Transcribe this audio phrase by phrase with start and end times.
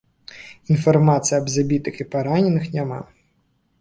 [0.75, 2.99] Інфармацыі аб забітых і параненых няма.